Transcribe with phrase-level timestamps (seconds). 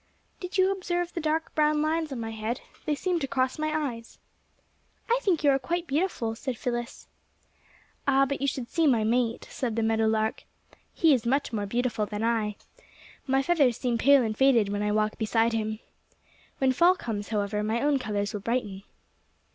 [0.39, 2.59] "Did you observe the dark brown lines on my head?
[2.85, 4.17] They seem to cross my eyes."
[5.07, 7.07] "I think you are quite beautiful," said Phyllis.
[8.07, 10.41] "Ah, but you should see my mate," said the meadow lark.
[10.91, 12.55] "He is much more beautiful than I.
[13.27, 15.77] My feathers seem pale and faded when I walk beside him.
[16.57, 18.81] When fall comes, however, my own colours will brighten."